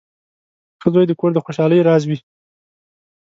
[0.81, 2.17] •ښه زوی د کور د خوشحالۍ راز وي.